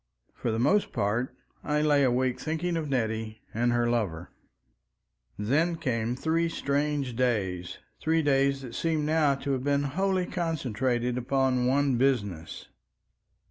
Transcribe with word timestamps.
For 0.33 0.49
the 0.49 0.57
most 0.57 0.93
part 0.93 1.31
I 1.63 1.83
lay 1.83 2.03
awake 2.03 2.39
thinking 2.39 2.75
of 2.75 2.89
Nettie 2.89 3.43
and 3.53 3.71
her 3.71 3.87
lover. 3.87 4.31
Then 5.37 5.75
came 5.75 6.15
three 6.15 6.49
strange 6.49 7.15
days—three 7.15 8.23
days 8.23 8.61
that 8.63 8.73
seem 8.73 9.05
now 9.05 9.35
to 9.35 9.51
have 9.51 9.63
been 9.63 9.83
wholly 9.83 10.25
concentrated 10.25 11.19
upon 11.19 11.67
one 11.67 11.97
business. 11.97 12.67